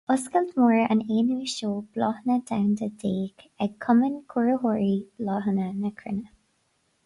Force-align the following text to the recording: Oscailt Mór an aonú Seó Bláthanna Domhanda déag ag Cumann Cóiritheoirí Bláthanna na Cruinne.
Oscailt 0.11 0.53
Mór 0.59 0.71
an 0.93 1.03
aonú 1.15 1.35
Seó 1.55 1.69
Bláthanna 1.97 2.37
Domhanda 2.51 2.89
déag 3.03 3.45
ag 3.67 3.77
Cumann 3.87 4.19
Cóiritheoirí 4.35 4.91
Bláthanna 5.23 5.71
na 5.85 5.97
Cruinne. 6.01 6.31